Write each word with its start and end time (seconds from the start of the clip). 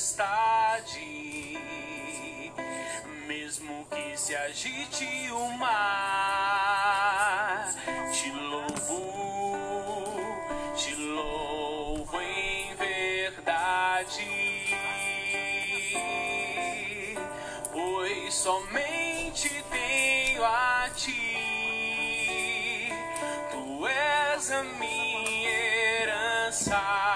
tempestade, 0.00 1.58
mesmo 3.26 3.86
que 3.90 4.16
se 4.16 4.34
agite 4.34 5.30
o 5.30 5.50
mar, 5.58 6.46
te 8.10 8.30
louvo, 8.32 9.92
te 10.74 10.94
louvo 10.94 12.18
em 12.18 12.74
verdade, 12.76 14.24
pois 17.70 18.34
somente 18.34 19.62
tenho 19.70 20.42
a 20.42 20.88
ti, 20.96 22.88
tu 23.50 23.86
és 23.86 24.50
a 24.50 24.62
minha 24.62 25.50
herança. 25.50 27.09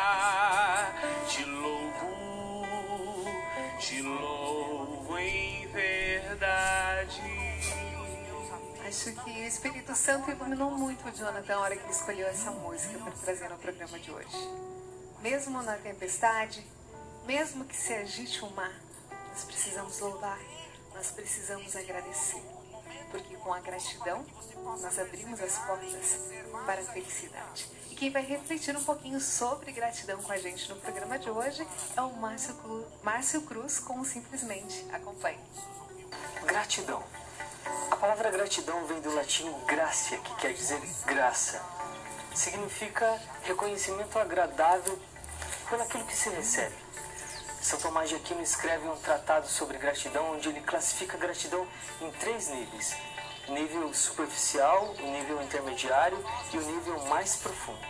Acho 9.06 9.22
que 9.22 9.30
o 9.30 9.44
Espírito 9.44 9.94
Santo 9.94 10.30
iluminou 10.30 10.70
muito 10.70 11.06
o 11.06 11.10
Jonathan 11.12 11.54
na 11.56 11.60
hora 11.60 11.76
que 11.76 11.82
ele 11.82 11.92
escolheu 11.92 12.26
essa 12.26 12.50
música 12.50 12.98
para 12.98 13.12
trazer 13.12 13.50
no 13.50 13.58
programa 13.58 13.98
de 13.98 14.10
hoje. 14.10 14.48
Mesmo 15.20 15.62
na 15.62 15.76
tempestade, 15.76 16.66
mesmo 17.26 17.66
que 17.66 17.76
se 17.76 17.92
agite 17.92 18.42
o 18.42 18.50
mar, 18.52 18.72
nós 19.28 19.44
precisamos 19.44 19.98
louvar, 20.00 20.38
nós 20.94 21.10
precisamos 21.10 21.76
agradecer. 21.76 22.42
Porque 23.10 23.36
com 23.36 23.52
a 23.52 23.60
gratidão, 23.60 24.24
nós 24.62 24.98
abrimos 24.98 25.38
as 25.42 25.58
portas 25.58 26.18
para 26.64 26.80
a 26.80 26.84
felicidade. 26.86 27.70
E 27.90 27.94
quem 27.94 28.10
vai 28.10 28.22
refletir 28.24 28.74
um 28.74 28.84
pouquinho 28.84 29.20
sobre 29.20 29.70
gratidão 29.72 30.22
com 30.22 30.32
a 30.32 30.38
gente 30.38 30.66
no 30.70 30.76
programa 30.76 31.18
de 31.18 31.28
hoje 31.28 31.68
é 31.94 32.00
o 32.00 32.10
Márcio, 32.14 32.54
Clu- 32.54 32.86
Márcio 33.02 33.42
Cruz 33.42 33.78
com 33.78 34.02
Simplesmente. 34.02 34.86
Acompanhe. 34.90 35.38
Gratidão. 36.46 37.04
A 37.90 37.96
palavra 37.96 38.30
gratidão 38.30 38.84
vem 38.86 39.00
do 39.00 39.14
latim 39.14 39.50
gracia, 39.66 40.18
que 40.18 40.34
quer 40.36 40.52
dizer 40.52 40.80
graça. 41.06 41.62
Significa 42.34 43.20
reconhecimento 43.42 44.18
agradável 44.18 44.98
por 45.68 45.80
aquilo 45.80 46.04
que 46.04 46.16
se 46.16 46.28
recebe. 46.28 46.74
São 47.62 47.78
Tomás 47.78 48.10
de 48.10 48.16
Aquino 48.16 48.42
escreve 48.42 48.86
um 48.86 48.96
tratado 48.96 49.48
sobre 49.48 49.78
gratidão, 49.78 50.32
onde 50.32 50.50
ele 50.50 50.60
classifica 50.60 51.16
gratidão 51.16 51.66
em 52.00 52.10
três 52.12 52.48
níveis: 52.48 52.94
nível 53.48 53.94
superficial, 53.94 54.94
o 54.98 55.10
nível 55.10 55.42
intermediário 55.42 56.22
e 56.52 56.58
o 56.58 56.62
nível 56.62 57.00
mais 57.06 57.36
profundo. 57.36 57.86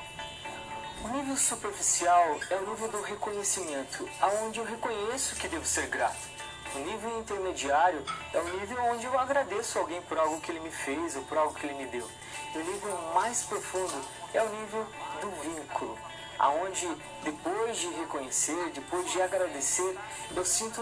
O 1.02 1.08
nível 1.08 1.36
superficial 1.36 2.38
é 2.50 2.56
o 2.56 2.70
nível 2.70 2.88
do 2.88 3.02
reconhecimento, 3.02 4.08
aonde 4.20 4.60
eu 4.60 4.64
reconheço 4.64 5.34
que 5.36 5.48
devo 5.48 5.66
ser 5.66 5.88
grato. 5.88 6.33
O 6.74 6.78
nível 6.78 7.20
intermediário 7.20 8.04
é 8.32 8.38
o 8.38 8.58
nível 8.58 8.84
onde 8.86 9.06
eu 9.06 9.16
agradeço 9.16 9.78
alguém 9.78 10.02
por 10.02 10.18
algo 10.18 10.40
que 10.40 10.50
ele 10.50 10.58
me 10.58 10.72
fez 10.72 11.14
ou 11.14 11.22
por 11.22 11.38
algo 11.38 11.54
que 11.54 11.66
ele 11.66 11.74
me 11.74 11.86
deu. 11.86 12.08
E 12.52 12.58
o 12.58 12.64
nível 12.64 13.12
mais 13.14 13.44
profundo 13.44 14.04
é 14.32 14.42
o 14.42 14.48
nível 14.48 14.84
do 15.20 15.30
vínculo, 15.42 15.96
aonde 16.36 16.88
depois 17.22 17.76
de 17.78 17.86
reconhecer, 17.90 18.70
depois 18.70 19.08
de 19.08 19.22
agradecer, 19.22 19.96
eu 20.34 20.44
sinto 20.44 20.80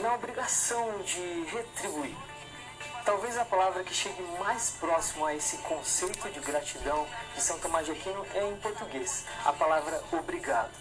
na 0.00 0.14
obrigação 0.14 0.98
de 1.02 1.44
retribuir. 1.44 2.16
Talvez 3.04 3.36
a 3.36 3.44
palavra 3.44 3.84
que 3.84 3.92
chegue 3.92 4.22
mais 4.38 4.70
próximo 4.80 5.26
a 5.26 5.34
esse 5.34 5.58
conceito 5.58 6.30
de 6.30 6.40
gratidão 6.40 7.06
de 7.34 7.42
São 7.42 7.58
Tomás 7.58 7.84
de 7.84 7.92
Aquino 7.92 8.26
é 8.34 8.48
em 8.48 8.56
português, 8.56 9.26
a 9.44 9.52
palavra 9.52 10.02
obrigado. 10.10 10.72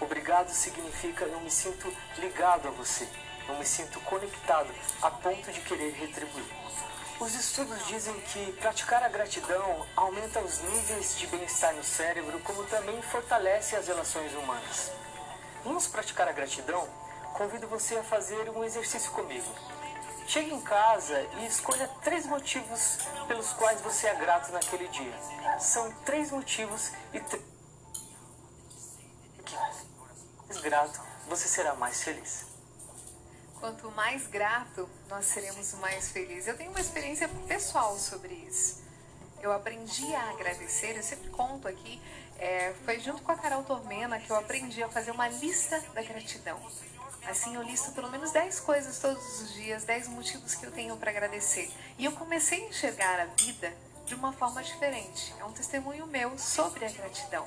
Obrigado 0.00 0.50
significa 0.50 1.24
eu 1.24 1.40
me 1.40 1.50
sinto 1.50 1.92
ligado 2.18 2.68
a 2.68 2.70
você, 2.70 3.08
eu 3.48 3.54
me 3.56 3.64
sinto 3.64 3.98
conectado 4.00 4.72
a 5.02 5.10
ponto 5.10 5.50
de 5.50 5.60
querer 5.62 5.92
retribuir. 5.92 6.46
Os 7.18 7.34
estudos 7.34 7.84
dizem 7.88 8.14
que 8.20 8.52
praticar 8.52 9.02
a 9.02 9.08
gratidão 9.08 9.84
aumenta 9.96 10.40
os 10.40 10.60
níveis 10.60 11.18
de 11.18 11.26
bem-estar 11.26 11.74
no 11.74 11.82
cérebro, 11.82 12.38
como 12.40 12.62
também 12.64 13.02
fortalece 13.02 13.74
as 13.74 13.88
relações 13.88 14.32
humanas. 14.34 14.92
Vamos 15.64 15.88
praticar 15.88 16.28
a 16.28 16.32
gratidão? 16.32 16.88
Convido 17.34 17.66
você 17.66 17.96
a 17.96 18.04
fazer 18.04 18.48
um 18.50 18.62
exercício 18.62 19.10
comigo. 19.10 19.52
Chegue 20.28 20.52
em 20.52 20.60
casa 20.60 21.20
e 21.38 21.46
escolha 21.46 21.88
três 22.02 22.26
motivos 22.26 22.98
pelos 23.26 23.52
quais 23.54 23.80
você 23.80 24.08
é 24.08 24.14
grato 24.14 24.52
naquele 24.52 24.86
dia. 24.88 25.14
São 25.58 25.90
três 26.04 26.30
motivos 26.30 26.92
e 27.12 27.20
três. 27.20 27.42
Grato, 30.62 31.00
você 31.26 31.48
será 31.48 31.74
mais 31.74 32.02
feliz. 32.02 32.57
Quanto 33.60 33.90
mais 33.90 34.26
grato, 34.28 34.88
nós 35.08 35.26
seremos 35.26 35.74
mais 35.74 36.10
felizes. 36.10 36.46
Eu 36.46 36.56
tenho 36.56 36.70
uma 36.70 36.80
experiência 36.80 37.28
pessoal 37.48 37.98
sobre 37.98 38.32
isso. 38.34 38.82
Eu 39.42 39.52
aprendi 39.52 40.14
a 40.14 40.30
agradecer, 40.30 40.96
eu 40.96 41.02
sempre 41.02 41.28
conto 41.30 41.66
aqui, 41.66 42.00
é, 42.38 42.72
foi 42.84 43.00
junto 43.00 43.22
com 43.22 43.32
a 43.32 43.36
Carol 43.36 43.62
Tormena 43.64 44.18
que 44.18 44.30
eu 44.30 44.36
aprendi 44.36 44.82
a 44.82 44.88
fazer 44.88 45.10
uma 45.10 45.28
lista 45.28 45.80
da 45.92 46.02
gratidão. 46.02 46.60
Assim, 47.26 47.54
eu 47.54 47.62
listo 47.62 47.92
pelo 47.92 48.10
menos 48.10 48.30
10 48.30 48.60
coisas 48.60 48.98
todos 49.00 49.42
os 49.42 49.54
dias, 49.54 49.84
10 49.84 50.08
motivos 50.08 50.54
que 50.54 50.64
eu 50.64 50.72
tenho 50.72 50.96
para 50.96 51.10
agradecer. 51.10 51.70
E 51.98 52.04
eu 52.04 52.12
comecei 52.12 52.64
a 52.64 52.68
enxergar 52.68 53.20
a 53.20 53.26
vida 53.26 53.72
de 54.08 54.14
uma 54.14 54.32
forma 54.32 54.62
diferente. 54.62 55.34
É 55.38 55.44
um 55.44 55.52
testemunho 55.52 56.06
meu 56.06 56.36
sobre 56.38 56.84
a 56.86 56.90
gratidão. 56.90 57.44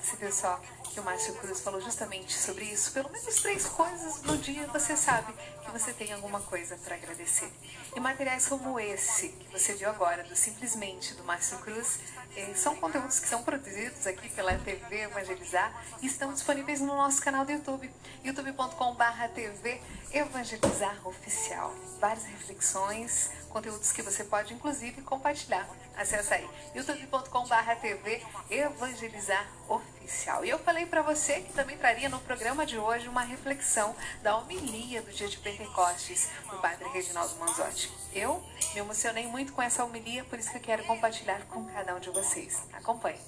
Você 0.00 0.16
viu 0.16 0.32
só 0.32 0.60
que 0.92 1.00
o 1.00 1.02
Márcio 1.02 1.34
Cruz 1.34 1.60
falou 1.60 1.80
justamente 1.80 2.32
sobre 2.32 2.64
isso? 2.64 2.92
Pelo 2.92 3.10
menos 3.10 3.34
três 3.36 3.66
coisas 3.66 4.22
no 4.22 4.38
dia 4.38 4.66
você 4.68 4.96
sabe 4.96 5.32
que 5.64 5.70
você 5.70 5.92
tem 5.92 6.12
alguma 6.12 6.40
coisa 6.40 6.76
para 6.76 6.94
agradecer. 6.94 7.52
E 7.94 8.00
materiais 8.00 8.46
como 8.46 8.78
esse 8.78 9.28
que 9.28 9.48
você 9.52 9.74
viu 9.74 9.90
agora, 9.90 10.22
do 10.22 10.36
Simplesmente, 10.36 11.14
do 11.14 11.24
Márcio 11.24 11.58
Cruz, 11.58 11.98
eh, 12.36 12.54
são 12.54 12.76
conteúdos 12.76 13.18
que 13.18 13.26
são 13.26 13.42
produzidos 13.42 14.06
aqui 14.06 14.28
pela 14.30 14.56
TV 14.58 15.02
Evangelizar 15.02 15.84
e 16.00 16.06
estão 16.06 16.32
disponíveis 16.32 16.80
no 16.80 16.94
nosso 16.96 17.20
canal 17.20 17.44
do 17.44 17.52
YouTube, 17.52 17.90
youtube.com.br 18.24 19.28
TV 19.34 19.80
Evangelizar 20.12 20.96
Oficial. 21.06 21.74
Várias 21.98 22.24
reflexões, 22.24 23.30
conteúdos 23.48 23.92
que 23.92 24.02
você 24.02 24.24
pode 24.24 24.54
inclusive 24.54 25.02
compartilhar. 25.02 25.68
Acesse 25.96 26.32
aí, 26.34 26.48
youtube.com.br 26.74 27.74
TV 27.80 28.22
Evangelizar 28.50 29.48
Oficial. 29.68 30.44
E 30.44 30.50
eu 30.50 30.58
falei 30.58 30.86
para 30.86 31.02
você 31.02 31.40
que 31.40 31.52
também 31.52 31.76
traria 31.76 32.08
no 32.08 32.20
programa 32.20 32.64
de 32.64 32.78
hoje 32.78 33.08
uma 33.08 33.22
reflexão 33.22 33.94
da 34.22 34.36
homilia 34.36 35.02
do 35.02 35.10
dia 35.10 35.28
de 35.28 35.38
Pentecostes 35.38 36.28
do 36.50 36.58
Padre 36.58 36.88
Reginaldo 36.90 37.34
Manzotti. 37.36 37.92
Eu 38.12 38.42
me 38.74 38.80
emocionei 38.80 39.26
muito 39.26 39.52
com 39.52 39.60
essa 39.60 39.84
homilia, 39.84 40.24
por 40.24 40.38
isso 40.38 40.50
que 40.50 40.56
eu 40.56 40.62
quero 40.62 40.84
compartilhar 40.84 41.40
com 41.46 41.64
cada 41.66 41.94
um 41.94 42.00
de 42.00 42.10
vocês. 42.10 42.62
Acompanhe. 42.72 43.18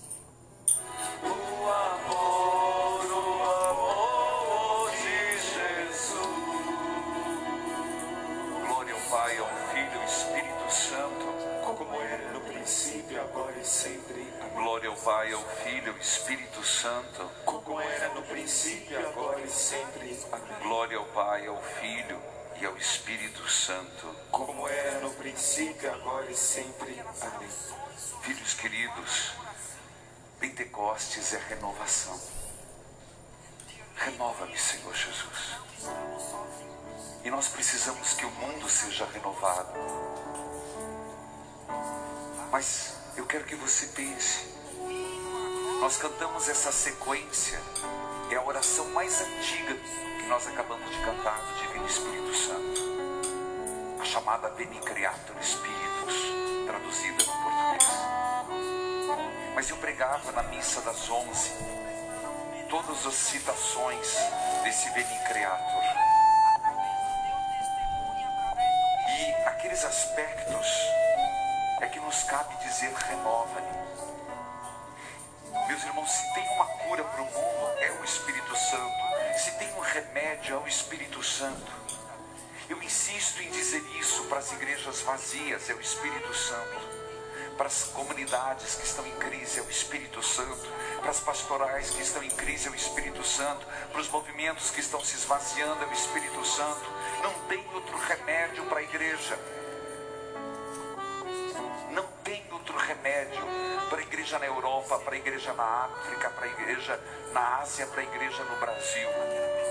O 1.23 1.69
amor, 1.69 2.30
sempre. 13.71 14.27
Glória 14.53 14.89
ao 14.89 14.97
Pai, 14.97 15.33
ao 15.33 15.43
Filho 15.63 15.87
e 15.87 15.91
ao 15.91 15.97
Espírito 15.97 16.63
Santo. 16.65 17.31
Como 17.45 17.81
era 17.81 18.09
no 18.15 18.23
princípio, 18.23 18.99
agora 18.99 19.41
e 19.41 19.49
sempre. 19.49 20.19
Amém. 20.33 20.59
Glória 20.61 20.99
ao 20.99 21.05
Pai, 21.07 21.47
ao 21.47 21.63
Filho 21.63 22.21
e 22.61 22.67
ao 22.67 22.77
Espírito 22.77 23.49
Santo. 23.49 24.15
Como 24.31 24.67
era 24.67 24.99
no 25.01 25.11
princípio, 25.13 25.93
agora 25.93 26.29
e 26.29 26.37
sempre. 26.37 27.01
Amém. 27.21 27.49
Filhos 28.23 28.55
queridos, 28.55 29.33
Pentecostes 30.41 31.33
é 31.33 31.39
renovação. 31.49 32.21
Renova-me, 33.95 34.59
Senhor 34.59 34.95
Jesus. 34.95 35.61
E 37.23 37.31
nós 37.31 37.49
precisamos 37.49 38.15
que 38.15 38.25
o 38.25 38.31
mundo 38.33 38.69
seja 38.69 39.07
renovado. 39.07 39.79
Mas 42.51 43.00
eu 43.17 43.27
quero 43.27 43.45
que 43.45 43.55
você 43.55 43.87
pense. 43.87 44.49
Nós 45.81 45.97
cantamos 45.97 46.49
essa 46.49 46.71
sequência, 46.71 47.61
é 48.31 48.37
a 48.37 48.43
oração 48.43 48.87
mais 48.91 49.21
antiga 49.21 49.75
que 49.75 50.27
nós 50.27 50.47
acabamos 50.47 50.91
de 50.91 50.99
cantar 51.03 51.39
do 51.39 51.55
Divino 51.61 51.87
Espírito 51.87 52.35
Santo. 52.35 54.01
A 54.01 54.05
chamada 54.05 54.51
Beni 54.51 54.79
Creator 54.81 55.37
Spiritus, 55.43 56.15
traduzida 56.67 57.25
no 57.25 57.43
português. 57.43 57.91
Mas 59.55 59.71
eu 59.71 59.77
pregava 59.79 60.33
na 60.33 60.43
missa 60.45 60.81
das 60.83 61.09
onze 61.11 61.51
todas 62.69 63.05
as 63.07 63.15
citações 63.15 64.17
desse 64.63 64.91
Beni 64.91 65.19
Creator. 65.29 65.83
Cabe 72.81 72.89
dizer 72.89 72.93
renova-me. 72.95 73.81
Meus 75.69 75.83
irmãos, 75.85 76.11
se 76.11 76.35
tem 76.35 76.49
uma 76.55 76.65
cura 76.65 77.05
para 77.05 77.23
o 77.23 77.27
mundo, 77.27 77.73
é 77.79 77.93
o 78.01 78.05
Espírito 78.05 78.57
Santo. 78.57 79.39
Se 79.39 79.51
tem 79.59 79.73
um 79.75 79.81
remédio, 79.81 80.55
é 80.55 80.59
o 80.59 80.67
Espírito 80.67 81.23
Santo. 81.23 81.71
Eu 82.69 82.83
insisto 82.83 83.43
em 83.43 83.51
dizer 83.51 83.83
isso 83.99 84.25
para 84.25 84.39
as 84.39 84.51
igrejas 84.53 85.03
vazias, 85.03 85.69
é 85.69 85.75
o 85.75 85.81
Espírito 85.81 86.33
Santo. 86.35 87.01
Para 87.57 87.67
as 87.67 87.85
comunidades 87.85 88.77
que 88.77 88.87
estão 88.87 89.07
em 89.07 89.15
crise, 89.17 89.59
é 89.59 89.63
o 89.63 89.71
Espírito 89.71 90.23
Santo. 90.23 90.67
Para 91.01 91.11
as 91.11 91.21
pastorais 91.21 91.91
que 91.91 92.01
estão 92.01 92.23
em 92.23 92.31
crise, 92.31 92.69
é 92.69 92.71
o 92.71 92.75
Espírito 92.75 93.23
Santo. 93.23 93.67
Para 93.93 94.01
os 94.01 94.09
movimentos 94.09 94.71
que 94.71 94.81
estão 94.81 95.05
se 95.05 95.17
esvaziando, 95.17 95.85
é 95.85 95.87
o 95.87 95.93
Espírito 95.93 96.45
Santo. 96.47 96.91
Não 97.23 97.35
tem 97.47 97.63
outro 97.75 97.99
remédio 97.99 98.65
para 98.67 98.79
a 98.79 98.83
igreja. 98.83 99.60
Remédio 102.91 103.43
para 103.89 103.99
a 103.99 104.03
igreja 104.03 104.39
na 104.39 104.47
Europa, 104.47 104.99
para 104.99 105.15
a 105.15 105.19
igreja 105.19 105.53
na 105.53 105.63
África, 105.63 106.31
para 106.31 106.45
a 106.45 106.49
igreja 106.49 107.01
na 107.33 107.59
Ásia, 107.59 107.87
para 107.87 108.01
a 108.01 108.05
igreja 108.05 108.43
no 108.45 108.57
Brasil. 108.57 109.09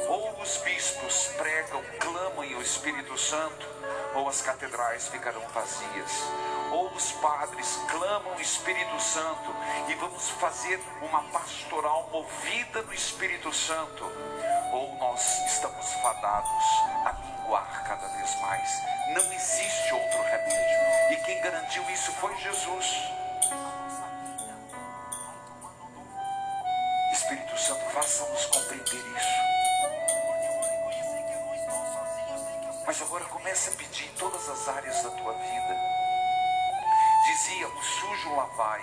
Ou 0.07 0.42
os 0.42 0.57
bispos 0.57 1.27
pregam, 1.38 1.83
clamam 2.00 2.44
em 2.44 2.56
o 2.56 2.62
Espírito 2.62 3.18
Santo, 3.18 3.68
ou 4.16 4.27
as 4.27 4.42
catedrais 4.42 5.07
ficarão 5.10 5.42
vazias. 5.50 6.24
Ou 6.71 6.88
os 6.94 7.12
padres 7.13 7.80
clamam 7.89 8.36
o 8.36 8.42
Espírito 8.42 9.00
Santo 9.01 9.56
e 9.88 9.95
vamos 9.95 10.30
fazer 10.30 10.80
uma 11.01 11.24
pastoral 11.24 12.07
movida 12.12 12.81
no 12.83 12.94
Espírito 12.94 13.51
Santo. 13.54 14.04
Ou 14.71 14.95
nós 14.98 15.45
estamos 15.48 15.92
fadados 15.94 16.66
a 17.06 17.13
minguar 17.13 17.83
cada 17.88 18.07
vez 18.07 18.36
mais. 18.42 18.69
Não 19.13 19.33
existe 19.33 19.94
outro 19.94 20.21
remédio. 20.21 21.12
E 21.12 21.16
quem 21.25 21.42
garantiu 21.42 21.83
isso 21.89 22.12
foi 22.13 22.36
Jesus. 22.38 22.86
Espírito 27.12 27.57
Santo, 27.57 27.83
faça-nos 27.92 28.45
compreender 28.45 29.18
isso. 29.18 29.50
Mas 32.86 33.01
agora 33.01 33.25
comece 33.25 33.69
a 33.69 33.74
pedir 33.74 34.06
em 34.06 34.13
todas 34.13 34.50
as 34.50 34.68
áreas 34.68 35.04
da 35.04 35.12
tua 35.12 35.33
vida. 35.33 36.08
Dizia: 37.50 37.68
o 37.68 37.81
sujo 37.81 38.36
lavai, 38.36 38.80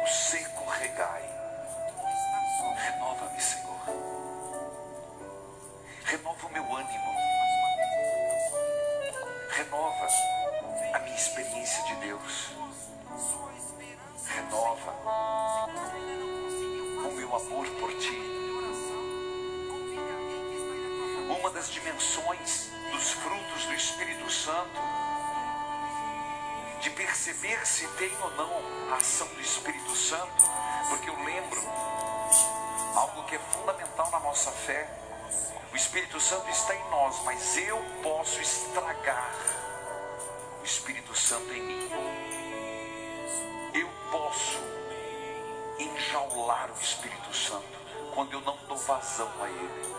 o 0.00 0.06
seco 0.06 0.64
regai. 0.70 1.24
Renova-me, 2.76 3.40
Senhor. 3.40 3.80
Renova 6.04 6.46
o 6.46 6.52
meu 6.52 6.76
ânimo. 6.76 7.16
Renova 9.50 10.06
a 10.94 10.98
minha 11.00 11.16
experiência 11.16 11.82
de 11.82 11.96
Deus. 11.96 12.50
Renova 14.24 14.92
o 17.04 17.12
meu 17.12 17.34
amor 17.34 17.66
por 17.80 17.92
ti. 17.98 18.20
Uma 21.40 21.50
das 21.50 21.72
dimensões 21.72 22.70
dos 22.92 23.10
frutos 23.10 23.64
do 23.64 23.74
Espírito 23.74 24.30
Santo, 24.30 25.05
de 26.86 26.90
perceber 26.90 27.66
se 27.66 27.84
tem 27.98 28.16
ou 28.22 28.30
não 28.36 28.92
a 28.92 28.96
ação 28.98 29.26
do 29.26 29.40
Espírito 29.40 29.90
Santo, 29.96 30.44
porque 30.88 31.10
eu 31.10 31.16
lembro 31.24 31.60
algo 32.94 33.24
que 33.24 33.34
é 33.34 33.38
fundamental 33.40 34.08
na 34.12 34.20
nossa 34.20 34.52
fé. 34.52 34.88
O 35.72 35.76
Espírito 35.76 36.20
Santo 36.20 36.48
está 36.48 36.76
em 36.76 36.90
nós, 36.90 37.24
mas 37.24 37.56
eu 37.56 37.76
posso 38.04 38.40
estragar 38.40 39.34
o 40.60 40.64
Espírito 40.64 41.12
Santo 41.12 41.52
em 41.52 41.60
mim. 41.60 41.90
Eu 43.74 43.88
posso 44.12 44.60
enjaular 45.80 46.70
o 46.70 46.80
Espírito 46.80 47.34
Santo 47.34 47.78
quando 48.14 48.32
eu 48.32 48.40
não 48.42 48.56
dou 48.68 48.76
vazão 48.76 49.32
a 49.42 49.48
ele. 49.48 49.96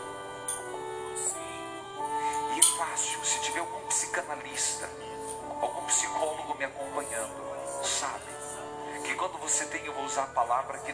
E 2.56 2.60
é 2.60 2.78
fácil, 2.78 3.26
se 3.26 3.42
tiver 3.42 3.60
algum 3.60 3.86
psicanalista, 3.88 4.90
algum 5.62 5.86
psicólogo 5.86 6.56
me 6.56 6.66
acompanhando, 6.66 7.84
sabe 7.84 8.26
que 9.04 9.16
quando 9.16 9.38
você 9.40 9.66
tem, 9.66 9.86
eu 9.86 9.94
vou 9.94 10.04
usar 10.04 10.24
a 10.24 10.28
palavra 10.28 10.78
que 10.80 10.94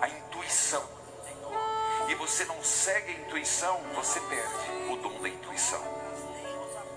a 0.00 0.08
intuição, 0.08 0.84
e 2.08 2.14
você 2.14 2.44
não 2.44 2.62
segue 2.62 3.10
a 3.10 3.14
intuição, 3.14 3.80
você 3.94 4.20
perde 4.20 4.92
o 4.92 4.96
dom 4.96 5.20
da 5.20 5.28
intuição. 5.28 5.82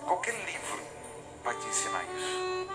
Qualquer 0.05 0.33
livro 0.45 0.79
vai 1.43 1.55
te 1.55 1.67
ensinar 1.67 2.03
isso. 2.15 2.67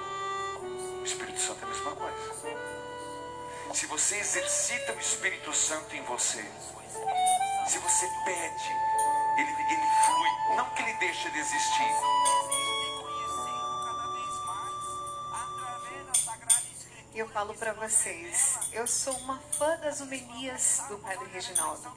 O 1.01 1.05
Espírito 1.05 1.41
Santo 1.41 1.61
é 1.61 1.65
a 1.65 1.69
mesma 1.69 1.91
coisa. 1.93 2.65
Se 3.75 3.87
você 3.87 4.17
exercita 4.17 4.93
o 4.93 5.01
Espírito 5.01 5.53
Santo 5.53 5.95
em 5.97 6.03
você, 6.03 6.45
se 7.67 7.79
você 7.79 8.07
pede, 8.25 8.71
ele, 9.37 9.51
ele 9.51 9.87
flui, 10.07 10.57
não 10.57 10.71
que 10.71 10.83
ele 10.83 10.95
deixe 10.95 11.31
de 11.31 11.39
existir. 11.39 12.44
E 17.14 17.19
eu 17.20 17.28
falo 17.28 17.55
para 17.55 17.72
vocês, 17.75 18.58
eu 18.72 18.88
sou 18.88 19.16
uma 19.19 19.38
fã 19.38 19.78
das 19.78 20.00
homilias 20.00 20.82
do 20.88 20.99
Padre 20.99 21.28
Reginaldo, 21.31 21.96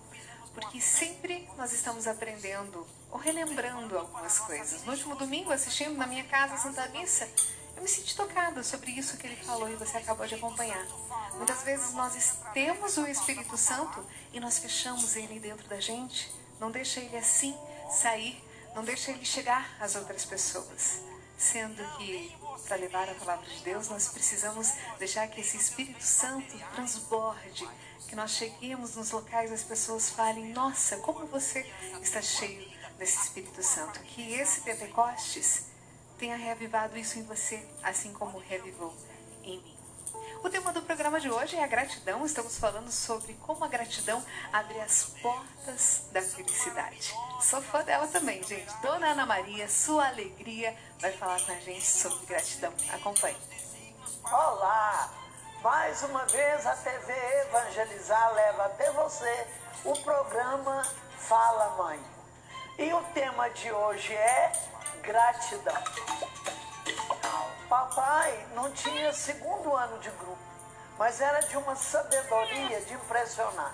porque 0.54 0.80
sempre 0.80 1.50
nós 1.58 1.74
estamos 1.74 2.06
aprendendo 2.06 2.86
ou 3.10 3.18
relembrando 3.18 3.98
algumas 3.98 4.38
coisas. 4.38 4.84
No 4.84 4.92
último 4.92 5.16
domingo, 5.16 5.52
assistindo 5.52 5.98
na 5.98 6.06
minha 6.06 6.24
casa 6.26 6.54
a 6.54 6.58
Santa 6.58 6.88
Missa, 6.90 7.28
eu 7.76 7.82
me 7.82 7.88
senti 7.88 8.16
tocada 8.16 8.62
sobre 8.62 8.92
isso 8.92 9.18
que 9.18 9.26
ele 9.26 9.36
falou 9.38 9.68
e 9.68 9.76
você 9.76 9.98
acabou 9.98 10.28
de 10.28 10.36
acompanhar. 10.36 10.86
Muitas 11.34 11.64
vezes 11.64 11.94
nós 11.94 12.38
temos 12.54 12.96
o 12.98 13.08
Espírito 13.08 13.58
Santo 13.58 14.06
e 14.32 14.40
nós 14.40 14.60
fechamos 14.60 15.16
ele 15.16 15.40
dentro 15.40 15.68
da 15.68 15.80
gente, 15.80 16.32
não 16.60 16.70
deixa 16.70 17.00
ele 17.00 17.18
assim 17.18 17.58
sair, 17.90 18.40
não 18.76 18.84
deixa 18.84 19.10
ele 19.10 19.26
chegar 19.26 19.76
às 19.80 19.96
outras 19.96 20.24
pessoas. 20.26 21.02
Sendo 21.38 21.84
que 21.98 22.36
para 22.68 22.78
levar 22.78 23.08
a 23.08 23.14
palavra 23.14 23.48
de 23.48 23.60
Deus, 23.64 23.88
nós 23.90 24.08
precisamos 24.10 24.74
deixar 24.98 25.28
que 25.28 25.42
esse 25.42 25.56
Espírito 25.56 26.04
Santo 26.04 26.58
transborde, 26.74 27.70
que 28.08 28.16
nós 28.16 28.32
cheguemos 28.32 28.96
nos 28.96 29.12
locais 29.12 29.52
as 29.52 29.64
pessoas 29.64 30.10
falem: 30.10 30.52
Nossa, 30.52 30.98
como 30.98 31.28
você 31.28 31.72
está 32.02 32.22
cheio 32.22 32.68
desse 32.98 33.24
Espírito 33.24 33.62
Santo. 33.62 34.00
Que 34.02 34.34
esse 34.34 34.62
Pentecostes 34.62 35.66
tenha 36.18 36.36
reavivado 36.36 36.98
isso 36.98 37.20
em 37.20 37.24
você, 37.24 37.66
assim 37.84 38.12
como 38.14 38.40
revivou 38.40 38.94
em 39.44 39.62
mim. 39.62 39.77
O 40.44 40.50
tema 40.50 40.72
do 40.72 40.82
programa 40.82 41.20
de 41.20 41.30
hoje 41.30 41.56
é 41.56 41.64
a 41.64 41.68
gratidão. 41.68 42.26
Estamos 42.26 42.58
falando 42.58 42.92
sobre 42.92 43.34
como 43.46 43.64
a 43.64 43.68
gratidão 43.68 44.24
abre 44.52 44.80
as 44.80 45.06
portas 45.22 46.04
da 46.12 46.22
felicidade. 46.22 47.14
Sou 47.42 47.62
fã 47.62 47.84
dela 47.84 48.08
também, 48.08 48.44
gente. 48.44 48.74
Dona 48.82 49.08
Ana 49.08 49.26
Maria, 49.26 49.68
sua 49.68 50.08
alegria, 50.08 50.76
vai 51.00 51.12
falar 51.14 51.42
com 51.42 51.52
a 51.52 51.60
gente 51.60 51.86
sobre 51.86 52.26
gratidão. 52.26 52.74
Acompanhe. 52.94 53.38
Olá! 54.24 55.10
Mais 55.64 56.04
uma 56.04 56.26
vez 56.26 56.66
a 56.66 56.76
TV 56.76 57.14
Evangelizar 57.48 58.34
leva 58.34 58.66
até 58.66 58.92
você 58.92 59.48
o 59.84 59.94
programa 60.02 60.84
Fala 61.18 61.76
Mãe. 61.78 62.00
E 62.78 62.94
o 62.94 63.02
tema 63.14 63.50
de 63.50 63.72
hoje 63.72 64.14
é 64.14 64.52
gratidão. 65.02 65.84
Papai 67.70 68.48
não 68.54 68.72
tinha 68.72 69.12
segundo 69.12 69.76
ano 69.76 70.00
de 70.00 70.10
grupo, 70.12 70.38
mas 70.98 71.20
era 71.20 71.42
de 71.42 71.58
uma 71.58 71.76
sabedoria 71.76 72.80
de 72.82 72.94
impressionar. 72.94 73.74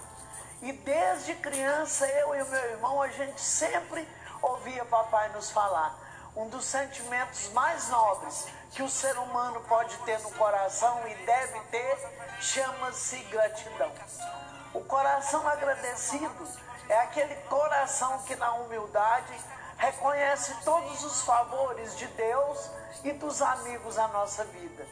E 0.63 0.71
desde 0.71 1.35
criança, 1.35 2.07
eu 2.07 2.35
e 2.35 2.41
o 2.41 2.45
meu 2.47 2.65
irmão, 2.71 3.01
a 3.01 3.07
gente 3.09 3.39
sempre 3.39 4.07
ouvia 4.41 4.83
papai 4.85 5.29
nos 5.29 5.51
falar. 5.51 5.95
Um 6.35 6.49
dos 6.49 6.65
sentimentos 6.65 7.49
mais 7.49 7.89
nobres 7.89 8.47
que 8.71 8.81
o 8.81 8.89
ser 8.89 9.15
humano 9.19 9.61
pode 9.67 9.95
ter 9.97 10.19
no 10.21 10.31
coração 10.31 11.07
e 11.07 11.13
deve 11.25 11.59
ter 11.65 11.97
chama-se 12.41 13.19
gratidão. 13.25 13.91
O 14.73 14.81
coração 14.85 15.47
agradecido 15.47 16.47
é 16.89 16.99
aquele 17.01 17.35
coração 17.43 18.23
que, 18.23 18.35
na 18.35 18.53
humildade, 18.53 19.33
reconhece 19.77 20.53
todos 20.63 21.03
os 21.03 21.21
favores 21.21 21.97
de 21.97 22.07
Deus 22.07 22.69
e 23.03 23.11
dos 23.13 23.41
amigos 23.41 23.97
à 23.97 24.07
nossa 24.09 24.43
vida. 24.45 24.85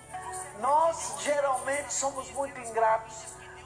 Nós 0.60 1.16
geralmente 1.20 1.94
somos 1.94 2.30
muito 2.32 2.60
ingratos, 2.60 3.16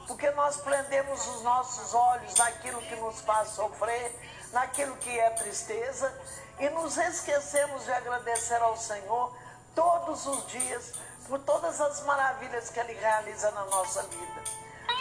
porque 0.06 0.30
nós 0.30 0.56
prendemos 0.58 1.26
os 1.26 1.42
nossos 1.42 1.94
olhos 1.94 2.34
naquilo 2.34 2.80
que 2.82 2.96
nos 2.96 3.20
faz 3.22 3.48
sofrer, 3.50 4.14
naquilo 4.52 4.96
que 4.96 5.18
é 5.18 5.30
tristeza, 5.30 6.12
e 6.58 6.68
nos 6.70 6.96
esquecemos 6.96 7.84
de 7.84 7.92
agradecer 7.92 8.60
ao 8.62 8.76
Senhor 8.76 9.36
todos 9.74 10.26
os 10.26 10.46
dias 10.46 10.92
por 11.28 11.40
todas 11.40 11.80
as 11.80 12.02
maravilhas 12.02 12.70
que 12.70 12.78
Ele 12.78 12.94
realiza 12.94 13.50
na 13.50 13.64
nossa 13.64 14.02
vida. 14.02 14.42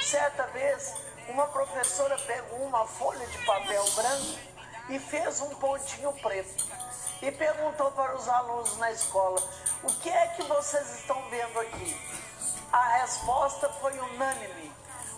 Certa 0.02 0.44
vez, 0.48 0.96
uma 1.30 1.48
professora 1.48 2.18
pegou 2.18 2.60
uma 2.60 2.86
folha 2.86 3.26
de 3.28 3.38
papel 3.46 3.84
branco 3.92 4.55
e 4.90 5.00
fez 5.00 5.42
um 5.42 5.50
pontinho 5.56 6.14
preto 6.14 6.66
e 7.22 7.32
perguntou 7.32 7.92
para 7.92 8.16
os 8.16 8.28
alunos 8.28 8.78
na 8.78 8.92
escola: 8.92 9.42
o 9.84 9.88
que 9.88 10.10
é 10.10 10.28
que 10.28 10.44
vocês 10.44 11.00
estão 11.00 11.22
vendo 11.30 11.60
aqui? 11.60 12.26
A 12.72 12.98
resposta 13.00 13.70
foi 13.70 13.98
unânime: 13.98 14.72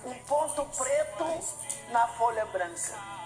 um 0.06 0.14
ponto 0.26 0.66
preto 0.78 1.26
na 1.90 2.08
folha 2.10 2.46
branca. 2.46 3.18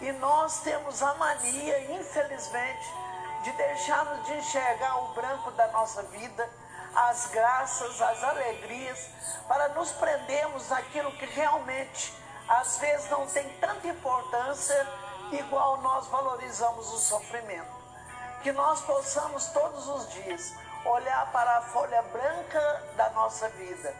E 0.00 0.12
nós 0.12 0.60
temos 0.60 1.02
a 1.02 1.14
mania, 1.14 1.92
infelizmente, 1.92 2.94
de 3.42 3.52
deixarmos 3.52 4.26
de 4.26 4.34
enxergar 4.34 4.96
o 4.96 5.14
branco 5.14 5.50
da 5.52 5.66
nossa 5.68 6.02
vida, 6.04 6.48
as 6.94 7.26
graças, 7.26 8.00
as 8.00 8.22
alegrias, 8.24 9.08
para 9.46 9.68
nos 9.70 9.90
prendermos 9.92 10.68
naquilo 10.68 11.12
que 11.12 11.26
realmente 11.26 12.14
às 12.48 12.78
vezes 12.78 13.08
não 13.10 13.26
tem 13.26 13.48
tanta 13.58 13.86
importância 13.88 14.86
igual 15.32 15.78
nós 15.78 16.06
valorizamos 16.06 16.92
o 16.92 16.98
sofrimento. 16.98 17.80
Que 18.42 18.52
nós 18.52 18.80
possamos 18.82 19.46
todos 19.48 19.86
os 19.88 20.10
dias 20.12 20.54
olhar 20.84 21.30
para 21.30 21.58
a 21.58 21.62
folha 21.62 22.02
branca 22.02 22.82
da 22.96 23.10
nossa 23.10 23.48
vida 23.50 23.94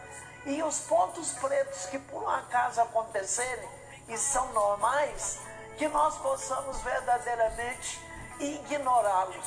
e 0.45 0.63
os 0.63 0.79
pontos 0.79 1.33
pretos 1.33 1.85
que 1.85 1.99
por 1.99 2.23
um 2.23 2.29
acaso 2.29 2.81
acontecerem 2.81 3.69
e 4.07 4.17
são 4.17 4.51
normais, 4.53 5.39
que 5.77 5.87
nós 5.87 6.17
possamos 6.17 6.81
verdadeiramente 6.81 8.01
ignorá-los. 8.39 9.45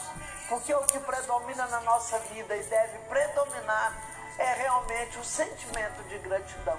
Porque 0.48 0.72
o 0.72 0.84
que 0.84 1.00
predomina 1.00 1.66
na 1.66 1.80
nossa 1.80 2.18
vida 2.20 2.56
e 2.56 2.62
deve 2.64 2.98
predominar 3.08 3.92
é 4.38 4.52
realmente 4.54 5.18
o 5.18 5.24
sentimento 5.24 6.02
de 6.08 6.18
gratidão. 6.18 6.78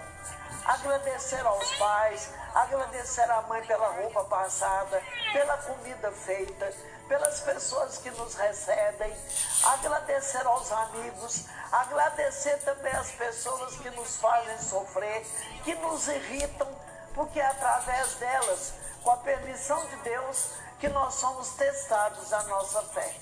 Agradecer 0.66 1.46
aos 1.46 1.76
pais, 1.76 2.30
agradecer 2.54 3.30
à 3.30 3.42
mãe 3.44 3.64
pela 3.66 3.88
roupa 3.90 4.24
passada, 4.26 5.02
pela 5.32 5.58
comida 5.58 6.12
feita, 6.12 6.74
pelas 7.08 7.40
pessoas 7.42 8.00
que 8.00 8.10
nos 8.12 8.34
recebem, 8.34 9.16
agradecer 9.64 10.46
aos 10.46 10.72
amigos, 10.72 11.46
agradecer 11.72 12.58
também 12.64 12.92
às 12.94 13.12
pessoas 13.12 13.76
que 13.78 13.90
nos 13.92 14.18
fazem 14.18 14.58
sofrer, 14.60 15.24
que 15.64 15.76
nos 15.76 16.08
irritam, 16.08 16.68
porque 17.14 17.40
é 17.40 17.46
através 17.46 18.16
delas, 18.16 18.74
com 19.04 19.12
a 19.12 19.18
permissão 19.18 19.86
de 19.86 19.96
Deus, 19.98 20.50
que 20.80 20.90
nós 20.90 21.14
somos 21.14 21.50
testados 21.50 22.34
a 22.34 22.44
nossa 22.44 22.82
fé. 22.82 23.14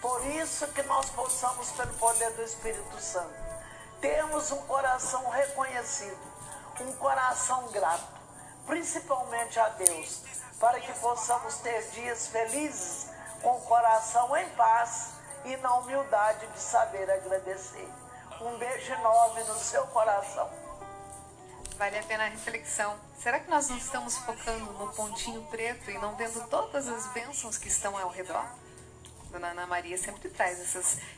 Por 0.00 0.24
isso 0.26 0.66
que 0.68 0.82
nós 0.84 1.08
possamos, 1.10 1.70
pelo 1.72 1.92
poder 1.94 2.30
do 2.32 2.42
Espírito 2.42 3.00
Santo, 3.00 3.43
termos 4.00 4.50
um 4.50 4.62
coração 4.66 5.28
reconhecido, 5.30 6.18
um 6.80 6.92
coração 6.94 7.68
grato, 7.68 8.20
principalmente 8.66 9.58
a 9.58 9.68
Deus, 9.70 10.22
para 10.58 10.80
que 10.80 10.92
possamos 10.98 11.56
ter 11.56 11.90
dias 11.90 12.28
felizes, 12.28 13.08
com 13.42 13.56
o 13.56 13.60
coração 13.62 14.34
em 14.36 14.48
paz 14.50 15.12
e 15.44 15.56
na 15.58 15.74
humildade 15.74 16.46
de 16.46 16.58
saber 16.58 17.10
agradecer. 17.10 17.88
Um 18.40 18.56
beijo 18.58 18.92
enorme 18.92 19.44
no 19.44 19.58
seu 19.58 19.86
coração. 19.88 20.50
Vale 21.76 21.98
a 21.98 22.02
pena 22.04 22.24
a 22.24 22.28
reflexão. 22.28 22.98
Será 23.18 23.40
que 23.40 23.50
nós 23.50 23.68
não 23.68 23.76
estamos 23.76 24.16
focando 24.18 24.72
no 24.72 24.92
pontinho 24.92 25.42
preto 25.46 25.90
e 25.90 25.98
não 25.98 26.14
vendo 26.14 26.48
todas 26.48 26.88
as 26.88 27.06
bênçãos 27.08 27.58
que 27.58 27.68
estão 27.68 27.96
ao 27.98 28.08
redor? 28.08 28.46
Dona 29.30 29.48
Ana 29.48 29.66
Maria 29.66 29.98
sempre 29.98 30.28
traz 30.28 30.60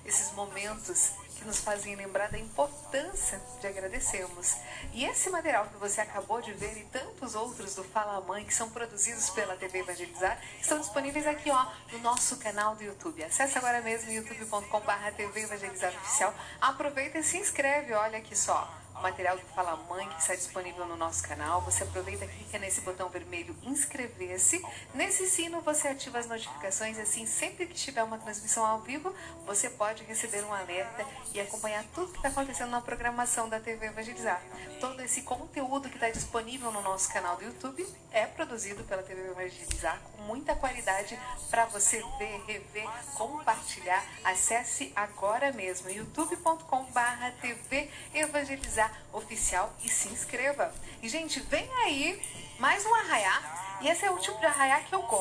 esses 0.04 0.32
momentos 0.32 1.12
que 1.36 1.44
nos 1.44 1.60
fazem 1.60 1.94
lembrar 1.94 2.30
da 2.30 2.38
importância 2.38 3.40
de 3.60 3.66
agradecermos. 3.66 4.56
E 4.92 5.04
esse 5.04 5.30
material 5.30 5.66
que 5.66 5.76
você 5.76 6.00
acabou 6.00 6.40
de 6.40 6.52
ver 6.52 6.76
e 6.78 6.84
tantos 6.84 7.34
outros 7.34 7.74
do 7.74 7.84
Fala 7.84 8.20
Mãe 8.22 8.44
que 8.44 8.54
são 8.54 8.70
produzidos 8.70 9.30
pela 9.30 9.56
TV 9.56 9.80
Evangelizar 9.80 10.40
estão 10.60 10.80
disponíveis 10.80 11.26
aqui 11.26 11.50
ó 11.50 11.66
no 11.92 11.98
nosso 12.00 12.36
canal 12.38 12.74
do 12.74 12.82
YouTube. 12.82 13.22
Acesse 13.22 13.58
agora 13.58 13.80
mesmo 13.80 14.10
youtube.com/barra 14.10 15.12
TV 15.12 15.42
Evangelizar 15.42 15.94
Oficial. 15.94 16.34
Aproveita 16.60 17.18
e 17.18 17.22
se 17.22 17.36
inscreve. 17.38 17.92
Olha 17.92 18.18
aqui 18.18 18.36
só 18.36 18.85
o 18.98 19.02
material 19.02 19.36
do 19.36 19.44
Fala 19.54 19.76
Mãe 19.88 20.08
que 20.08 20.20
está 20.20 20.34
disponível 20.34 20.86
no 20.86 20.96
nosso 20.96 21.22
canal. 21.22 21.60
Você 21.62 21.82
aproveita 21.82 22.24
e 22.24 22.28
clica 22.28 22.58
nesse 22.58 22.80
botão 22.80 23.08
vermelho 23.08 23.56
inscrever-se. 23.62 24.64
Nesse 24.94 25.28
sino 25.28 25.60
você 25.60 25.88
ativa 25.88 26.18
as 26.18 26.26
notificações, 26.26 26.98
assim 26.98 27.26
sempre 27.26 27.66
que 27.66 27.74
tiver 27.74 28.02
uma 28.02 28.18
transmissão 28.18 28.64
ao 28.64 28.80
vivo, 28.80 29.14
você 29.44 29.68
pode 29.68 30.04
receber 30.04 30.42
um 30.44 30.52
alerta 30.52 31.04
e 31.34 31.40
acompanhar 31.40 31.84
tudo 31.94 32.12
que 32.12 32.18
está 32.18 32.28
acontecendo 32.28 32.70
na 32.70 32.80
programação 32.80 33.48
da 33.48 33.60
TV 33.60 33.86
Evangelizar. 33.86 34.42
Todo 34.80 35.00
esse 35.02 35.22
conteúdo 35.22 35.88
que 35.88 35.96
está 35.96 36.10
disponível 36.10 36.72
no 36.72 36.82
nosso 36.82 37.12
canal 37.12 37.36
do 37.36 37.44
YouTube 37.44 37.86
é 38.10 38.26
produzido 38.26 38.84
pela 38.84 39.02
TV 39.02 39.30
Evangelizar 39.30 40.00
com 40.12 40.22
muita 40.22 40.54
qualidade 40.54 41.18
para 41.50 41.66
você 41.66 42.02
ver, 42.18 42.42
rever, 42.46 42.88
compartilhar. 43.14 44.04
Acesse 44.24 44.92
agora 44.96 45.52
mesmo 45.52 45.90
youtube.com/tv 45.90 47.90
Evangelizar 48.14 48.85
oficial 49.12 49.72
e 49.84 49.88
se 49.88 50.08
inscreva. 50.08 50.72
E 51.02 51.08
gente, 51.08 51.40
vem 51.40 51.68
aí 51.84 52.22
mais 52.58 52.84
um 52.84 52.94
arraiá. 52.94 53.78
E 53.80 53.88
esse 53.88 54.04
é 54.04 54.10
o 54.10 54.18
tipo 54.18 54.38
de 54.38 54.46
arraiá 54.46 54.80
que 54.80 54.94
eu 54.94 55.02
gosto. 55.02 55.16